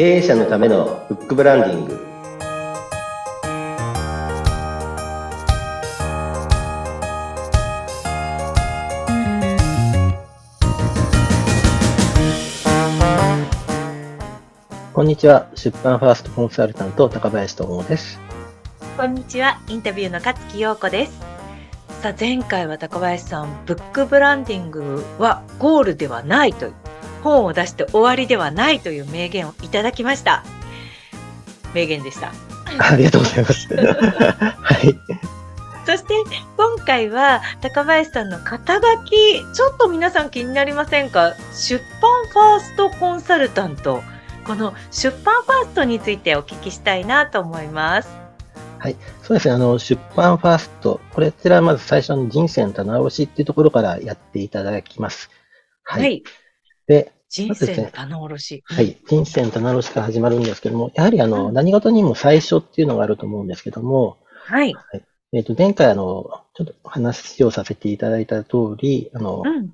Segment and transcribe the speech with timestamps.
[0.00, 2.00] 経営者のためのフックブランディング。
[14.94, 15.50] こんにちは。
[15.54, 18.18] 出版ファーストコンサルタント高林智です。
[18.96, 19.60] こんにちは。
[19.68, 21.20] インタビューの勝木陽子です。
[22.00, 26.72] さあ前回は高林さんブックブランディングはゴールではないと
[27.22, 30.44] 本を出して終わりではないという名言をいただきました
[31.74, 32.32] 名言でした
[32.78, 34.98] ありがとうございます はい
[35.86, 36.14] そして
[36.56, 41.34] 今回は高林さんの肩書きちょっと皆さん気になりませんか？
[41.52, 44.02] 出版ファーストコンサルタント
[44.46, 48.20] この出版ファーストについてお聞きしたいなと思います
[48.80, 48.96] はい。
[49.22, 49.54] そうですね。
[49.54, 51.00] あの、出版ファースト。
[51.12, 55.30] これらまず最初の人生の棚卸しっていうところからやっていただきます。
[55.84, 56.02] はい。
[56.02, 56.22] はい、
[56.90, 58.64] で、人生の棚卸し。
[58.66, 58.96] はい。
[59.06, 64.74] 人生の棚卸しから始まるんですけども、やはりあの、うん、何事にも最初っていうのがあると思うんですけども、はい。
[64.74, 66.24] はい、えっ、ー、と、前回あの、
[66.54, 69.72] ちょっと話をさせていただいた通り、あの、うん、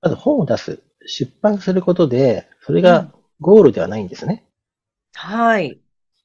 [0.00, 3.12] まず本を出す、出版することで、それが
[3.42, 4.46] ゴールではないんですね。
[5.14, 5.78] うん、はい。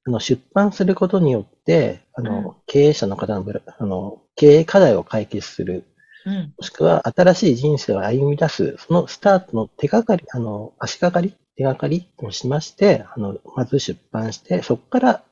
[0.06, 3.46] あの、出版することによって、あの、経営者の方の、
[3.78, 5.84] あの、経営課題を解決する。
[6.26, 15.24] うん、もしくは、新しい人生を歩み出す、そのスタートの手がかり、あの、足がかり、手がかりをしまして、あの、まず出版して、そこから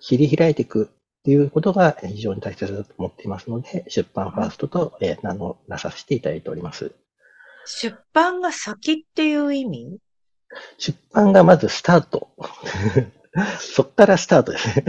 [0.00, 6.92] 切り開いていくっていうことが非常に大切だと思っていますので、出版ファーストと、えー、名乗らさせていただいております。
[7.66, 9.98] 出版が先っていう意味？
[10.78, 12.28] 出版がまずスタート。
[13.58, 14.84] そっからスタートですね。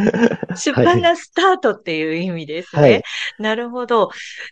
[0.53, 2.81] 出版がスタートっていう意味ですね。
[2.81, 3.03] はい、
[3.39, 4.09] なるほど。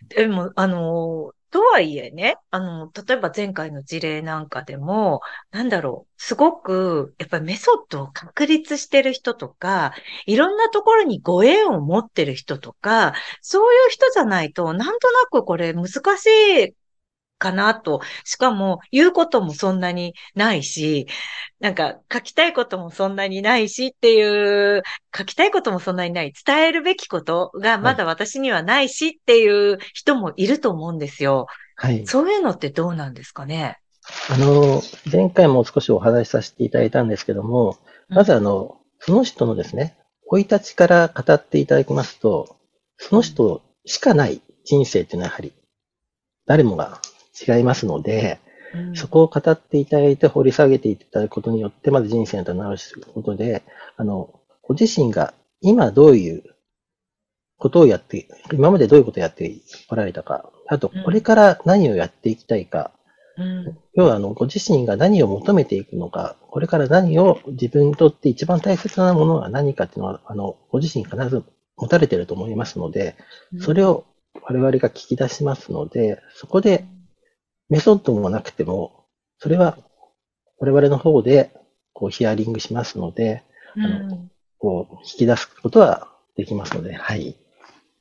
[0.08, 5.20] でも、あの、とはいえね、あの、例えば前回の事例なんかでも、
[5.52, 9.94] なんだろう、すごく、やっぱりメソッドを確立してる人とか、
[10.26, 15.88] いろんなところにご縁を持ってる人とか、そういう人じゃないと、なんとなくこれ難
[16.18, 16.74] しい
[17.38, 18.00] かなと。
[18.24, 21.06] しかも、言うこともそんなにないし、
[21.60, 24.82] なんか書きたいこともそんなにないしっていう、
[25.16, 26.32] 書きたいこともそんなにない。
[26.46, 31.46] 伝えるべきことがまだ私にはないしっていう人もいると思うんですよ。
[31.76, 32.06] はい。
[32.06, 33.78] そういうのってどうなんですかね？
[34.30, 37.78] あの、前回も少しお話しさせていただいたんですけども、
[38.08, 39.96] まずあの、その人のですね、
[40.30, 42.56] 生い立ちから語っていただきますと、
[42.98, 45.52] その人しかない人生っていうのはやはり、
[46.46, 47.00] 誰もが
[47.34, 48.38] 違いますので、
[48.74, 53.62] うん、そこを語っていただいて掘り下げていただくことによって、まず人生の棚卸しすることで、
[53.96, 56.42] あの、ご自身が今どういう
[57.58, 59.54] ことをやって、今までどういうことをやって
[59.88, 62.92] こられたか、あと、これから何をやっていきたいか、
[63.36, 71.42] うん、要は、あの、ご自身が何を求めていくのか、これから何を自分にとって一番大切なものは何かっていうのは、あの、ご自身必ず
[71.76, 73.16] 持たれていると思いますので、
[73.60, 74.04] それを
[74.42, 76.86] 我々が聞き出しますので、そこで
[77.68, 79.06] メソッドもなくても、
[79.38, 79.78] それは
[80.58, 81.50] 我々の方で
[81.92, 83.42] こうヒアリングしますので、
[83.76, 87.36] うん、あのこう引き出すことはできますので、はい。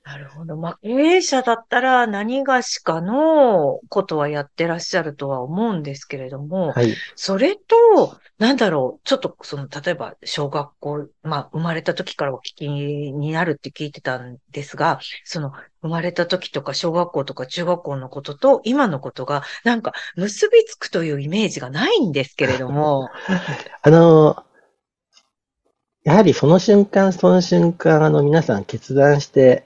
[0.03, 0.57] なるほど。
[0.57, 23.09] まあ、経営者だったら何がしかのことはやってらっしゃるとは思うんですけれども、はい、それと、なんだろう、ちょっとその、例えば小学校、まあ、生まれた時からお聞きになるって聞いてたんですが、その、生まれた時とか小学校とか中学校のことと今のことが、なんか結びつくというイメージがないんですけれども。
[23.81, 24.43] あの、
[26.03, 29.65] やはりその瞬間、その瞬間、あの、皆さん決断して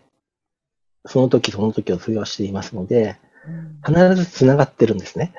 [1.08, 3.18] その時その時を通用していますので、
[3.86, 5.34] 必ず繋がってるんですね。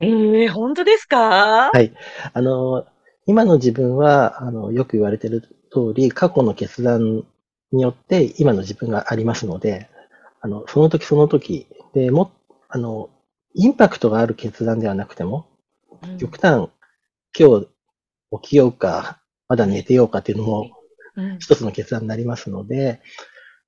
[0.00, 1.70] ええー、本当ですか？
[1.72, 1.92] はい。
[2.32, 2.86] あの、
[3.26, 7.24] 今の自分は、あの、よく言われてる通り、過去の決断
[7.70, 9.88] によって今の自分がありますので、
[10.40, 12.32] あの、その時その時でも、
[12.68, 13.10] あの、
[13.54, 15.46] インパクトがある決断ではなくても、
[16.18, 16.68] 極端、
[17.38, 17.68] 今日
[18.42, 20.70] 起きようか、まだ寝てようかっていうのも、
[21.38, 23.00] 一つの決断になりますので、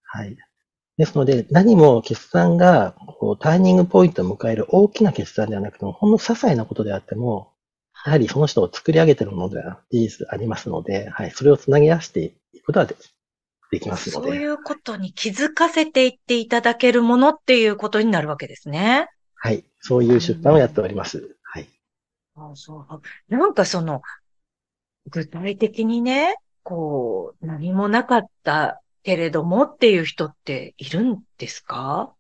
[0.03, 0.37] はい。
[0.97, 7.53] ですので、何も決断がこうターニングポイントを迎える大きな決断ではなくても、ほんの些細なことであっても、
[8.07, 14.29] やはりその人を作り上げているものでは事実ありますので、はい、それをつなぎ合わせていくことはできますので。
[14.29, 19.09] そういうことに気づかせていっていただけるものっていうことになるわけですね。
[19.35, 19.65] はい。
[19.81, 21.37] そういう出版をやっております。
[21.43, 21.69] はい。
[22.37, 24.03] あそうなんかその、
[25.11, 32.13] 具体的にね、こう、何もなかったけれどもっていう人っているんですか？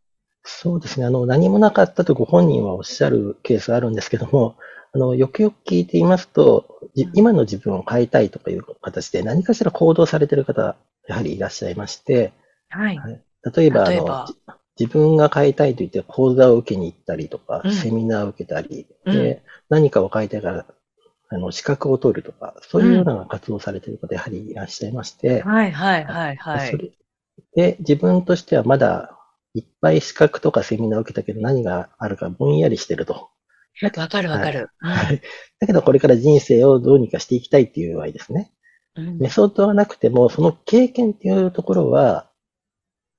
[0.44, 1.06] そうですね。
[1.06, 4.56] あの、何もなかったとご本人はおっしゃるケースあるんですけども、
[4.92, 10.76] あの、よくよく聞いていますと、じ今の自分を変えたいとかいう形で何かしら行動されている方、
[11.08, 12.32] やはりいらっしゃいまして、
[12.68, 12.98] はい。
[12.98, 13.22] はい。
[13.56, 17.72] 例えば、あの例えば、じ自分が変えたいと言って講座を受けに行ったりとか、うん。
[17.72, 19.14] セミナーを受けたり、うん。
[19.14, 20.66] で、何かを変えたいから、
[21.34, 26.70] あの、資格を取るとか、そういうような活動をされている方、やはりいらっしゃいまして、はい、はい、はい、はい。
[26.70, 26.92] それ
[27.54, 29.18] で、自分としてはまだ
[29.54, 33.30] いっぱい資格とかセミナーを受けたけど何があるかぼんやりしてると。
[33.82, 34.68] わかるわかる。
[34.78, 35.20] はい。
[35.58, 38.52] だけどこれから人生をどうにかしていきたいっていう場合ですね。
[38.96, 42.30] うんメソッドはなくても、その経験っていうところは、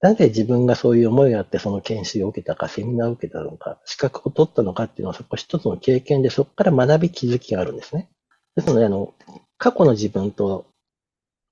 [0.05, 8.07] なぜ自分がそういう思いがあってその研修を受けたか、セミナーを受けたのか、資格を取ったのかっていうのはそこ一つの経験で、そこから学び気づきがあるんですね。
[8.55, 9.15] ですので、あの、
[9.57, 10.67] 過去の自分と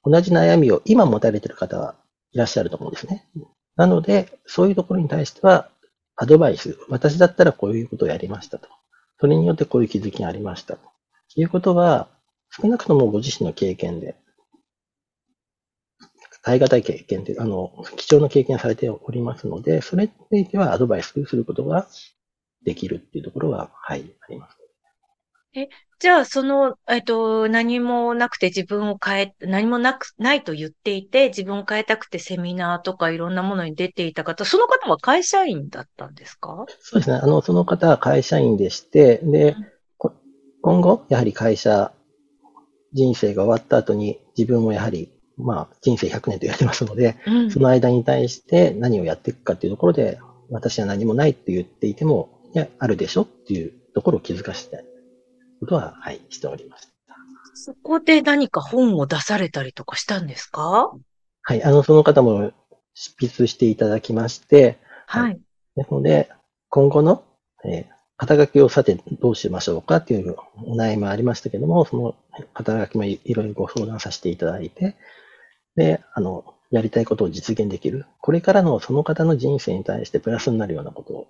[0.03, 1.95] 同じ悩みを今持たれている方は
[2.31, 3.27] いらっしゃると思うんですね。
[3.75, 5.71] なので、そういうところに対しては、
[6.15, 8.69] アドバイス、私だったらこういうことをやりましたと。
[9.19, 10.91] それによってこういう気づきがありましたと。
[11.35, 12.07] いうことは、
[12.51, 14.15] 少なくともご自身の経験で、
[16.43, 21.87] 耐え難い経験で、あの、貴重な経験されておりますので、それについてはアドバイスすることが
[22.63, 24.57] できるっていうところは、はい、あります。
[25.99, 36.65] じゃあ、その、えっと、何もなくて自分を変え、何もなく、ないと言っていて、自分を変えたくてセミナーとかいろんなものに出ていた方、その方は会社員だったんですか？
[36.79, 37.17] そうですね。
[37.17, 39.67] あの、その方は会社員でして、でうん、
[39.97, 40.13] こ
[40.61, 41.93] 今後、やはり会社、
[42.91, 50.19] 人生が終わった後に自分もやはり、まあ、人生100年と言われてますので、うんその間に対して何をやっていくかっていうところで、
[50.49, 54.85] 私は何もないって言っていても、いや、あるでしょっていうところを気づかせたい
[55.59, 56.93] ことは、はい、しております。
[57.55, 60.91] そこで何か本を出されたりとかしたんですか？
[61.41, 62.51] はい、あの、その方も
[62.93, 64.77] 執筆していただきまして、
[65.07, 65.39] はい。
[65.75, 66.29] ですので、
[66.69, 67.23] 今後の、
[67.65, 70.35] えー肩書きをさてどうしましょうかっていう
[70.67, 72.15] お悩みもありましたけども、その
[72.53, 74.95] 肩書きもいいろいろご相談させていただいて、
[75.75, 78.05] で、あの、やりたいことを実現できる。
[78.21, 81.27] これからのその方の人生に対してプラスになるようなこと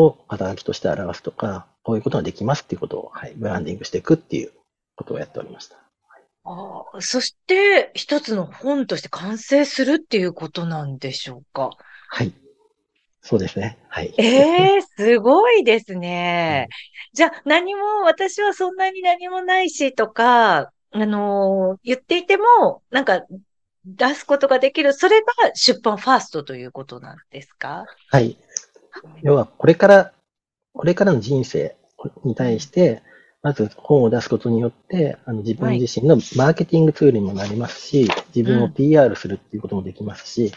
[0.00, 4.52] を肩書きとして表すとか、こういうことができますっていうことを、はい、ブランディングしていくっていう
[4.96, 5.76] ことをやっておりました。
[6.44, 11.70] ああそして、一つの本として完成するっていうことなんでしょうか？
[12.08, 12.32] はい。
[13.20, 13.76] そうですね。
[13.88, 14.14] はい。
[14.18, 16.68] ええすごいですね。
[17.12, 23.22] じゃあ、何も、私はそんなに何もないしとか、あのー言っていても、なんか、
[23.86, 24.92] 出すことができる。
[24.92, 27.84] それが出版ファーストということなんですか？
[28.10, 28.36] はい。
[29.22, 30.12] 要は、これから、
[30.72, 31.76] これからの人生
[32.24, 33.02] に対して、
[33.42, 40.52] まず本を出すことによって、あの自分自身のマーケティングツールにもなりますし、自分をうん PR するっていうこともできますし、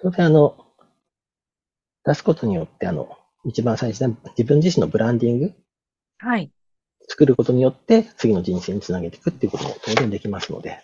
[0.00, 0.56] 当然あの、
[2.04, 5.52] 出すことによって、あの、一番最初に自分自身のブランディング
[6.18, 6.50] はい。
[7.08, 10.80] 作ることによって、次の人生につなげていくっていうことも当然できますので、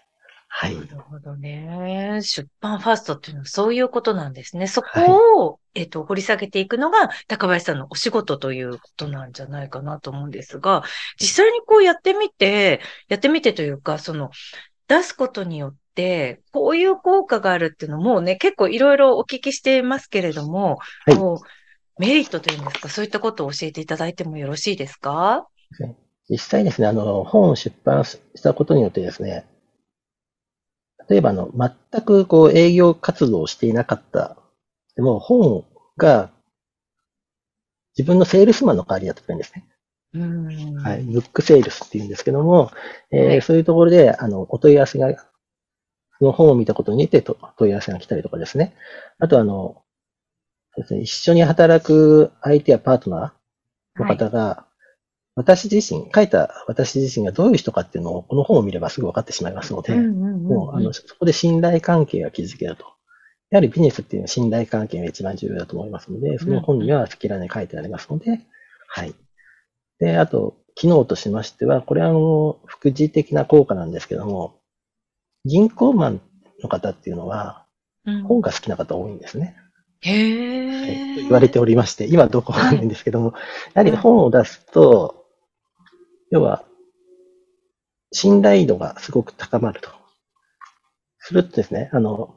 [0.50, 0.74] はい。
[0.74, 2.20] なるほどね。
[2.22, 4.66] 出版ファーストっていうのはそういうことなんですね。
[4.66, 10.82] そこを、えっと、掘り下げていくのが高林さんのお仕事ということなんじゃないかなと思うんですが、
[11.20, 14.30] 実際にこうやってみて、やってみてというか、その、
[14.88, 21.46] 出すことによって、こういう効果があるっていうのもね、結構いろいろお聞きしていますけれども、はいこう
[22.00, 25.48] メリットというんですか、そういったことを教えていただいてもよろしいですか？
[26.30, 29.44] 実際ですね、あの、本を出版したことによってですね、
[31.08, 34.36] 例えばあの、全くこう営業活動をしていなかった。
[34.96, 35.64] でも本
[35.96, 36.30] が
[37.96, 39.66] 自分のセールスマンの代わりだったんですね。
[40.82, 41.02] はい。
[41.02, 42.70] ブックセールスっていうんですけども、
[43.10, 45.14] えーはいそういうところで、あの、お問い合わせが、
[46.18, 48.74] その本を見たことによってと問い合わせが来たりとかですね。
[49.18, 49.82] あとあの、
[50.76, 54.67] そうですね、一緒に働く相手やパートナーの方が、
[55.38, 62.84] 私自身、書いた私自身がどういう人かっていうのを、この本を見ればすぐ分かってしまいますので、うんうんうんうんもう、あの、そこで信頼関係が築けると。
[63.50, 68.40] やはりビジネスっていうのは信頼関係が一番重要だと思いますので、その本には好きなに書いてありますので、
[68.88, 69.14] はい。
[70.00, 74.58] で、あと、機能としましては、これはあの、副次的な効果なんですけども、
[75.44, 76.20] 銀行マン
[76.62, 77.64] の方っていうのは、
[78.04, 79.54] うん本が好きな方多いんですね。
[80.00, 81.14] へはいえ。
[81.16, 83.34] と言われておりまして、今どこかないんですけども、
[83.74, 85.17] やはり本を出すと、
[86.30, 86.64] 要は、
[88.12, 89.90] 信頼度がすごく高まると。
[91.18, 92.36] するとですね、あの、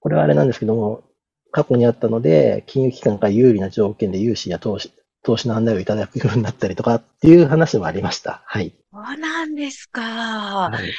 [0.00, 1.02] これはあれなんですけども、
[1.50, 4.92] 過去にあったので、金融機関から有利な条件で融資や投資、
[5.22, 8.42] 投資の案内をいただくようになったりとかっていう話もありました。
[8.46, 8.72] はい。
[8.92, 10.02] そうなんですか。
[10.02, 10.90] はい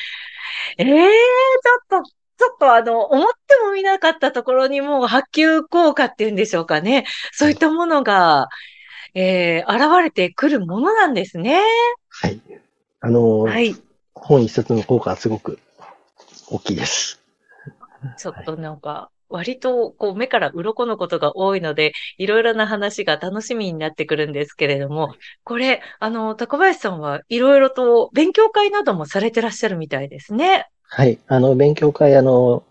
[0.77, 7.05] ええちょっと、ちょっとあの、思ってもみなかったところにもう波及効果っていうんでしょうかね。
[7.31, 8.47] そういったものが、
[9.19, 11.59] えー、現れてくるものなんですね。
[12.07, 12.39] はい。
[12.99, 13.75] あの、はい。
[14.13, 15.57] 本一冊の効果はすごく
[16.51, 17.19] 大きいです。
[18.19, 30.69] ちょっとなんか、割とこう目から鱗のことが多いので、いろいろな話が楽しみになってくるんですけれども、これ、あの、高林さんはいろいろと勉強会などもされてらっしゃるみたいですね。
[30.83, 31.17] はい。
[31.27, 32.63] あの、勉強会、あの、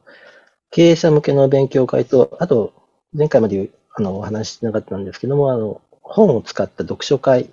[0.71, 2.73] 経営者向けの勉強会と、あと、
[3.13, 7.51] 前回まであのお話ししてなかったんですけども、あの、本を使った読書会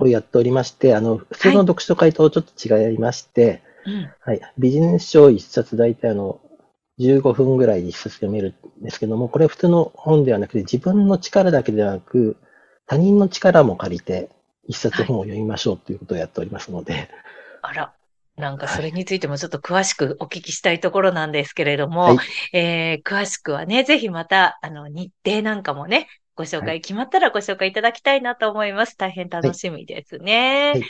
[0.00, 2.52] をやっておりまして、あの、普通の読書会とちょっと
[2.90, 4.10] 違いまして、うん。
[4.20, 4.40] はい。
[4.58, 6.40] ビジネス書一冊大体あの、
[6.98, 12.36] 15分ぐらいで一冊読めるんですけども、これ普通の本ではなくて、自分の力だけではなく、
[12.86, 14.30] 他人の力も借りて、
[14.68, 17.08] 一冊本を読みましょうということをやっておりますので、
[17.62, 17.92] あら。
[18.36, 22.18] なんかそれについてもちょっと詳しくお聞きしたいところなんですけれども、はい
[22.56, 28.96] えー詳しくはね、ぜひまた、あの、日程なんかもね、ご紹は介決まったらご紹介いただきたいなと思います。
[28.96, 30.72] 大変楽しみですね。
[30.74, 30.82] はい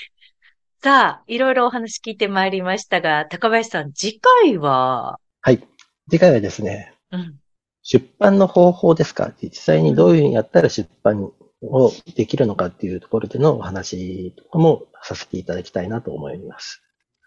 [0.84, 5.64] さあ、いろいろお話聞いてまいりましたが、高林さん、次回は、はい。
[6.10, 7.36] 次回はですね、うん、
[7.84, 9.32] 出版の方法ですか？
[9.40, 11.30] 実際にどういうふうにやったら出版
[11.62, 16.82] をできるのかっていうところでのお話とかもさせていただきたいなと思います。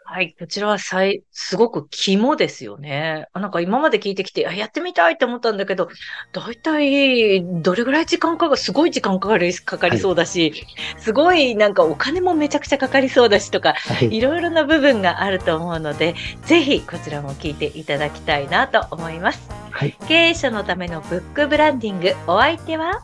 [0.07, 3.25] はい、こちらはさい、すごく肝ですよね。
[3.33, 5.89] あなんか今まで聞いてきて、あやってみたいって思ったんだけど、
[6.31, 10.53] だいたいどれぐらい時間かが、すごい時間かかり、かかりそうだし、
[11.00, 14.15] すごいなんかお金もめちゃくちゃかかりそうだしとか、はい。
[14.15, 16.13] いろいろな部分があると思うので、
[16.45, 19.50] ぜひこちらも聞いていただきたいなと思います。
[19.71, 19.97] はい。
[20.07, 23.03] 経営者のためのブックブランディング、お相手は？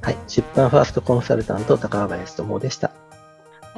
[0.00, 0.16] はい。
[0.26, 2.90] 出版ファーストコンサルタント高林智でした。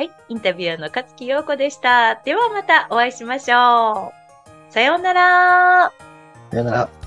[0.00, 2.14] はい、インタビュアーの勝木陽子でした。
[2.24, 4.14] ではまたお会いしましょ
[4.70, 4.72] う。
[4.72, 5.92] さようなら。
[6.50, 6.99] さようなら。